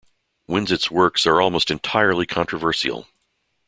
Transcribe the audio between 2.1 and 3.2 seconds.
controversial.